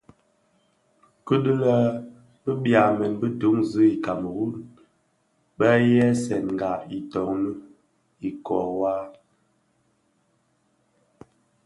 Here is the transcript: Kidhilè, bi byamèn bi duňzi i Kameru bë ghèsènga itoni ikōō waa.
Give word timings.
Kidhilè, 1.25 1.75
bi 2.43 2.51
byamèn 2.63 3.13
bi 3.19 3.27
duňzi 3.39 3.83
i 3.95 4.01
Kameru 4.05 4.45
bë 5.57 5.69
ghèsènga 5.91 6.71
itoni 6.97 7.51
ikōō 8.29 8.59
waa. 8.79 9.03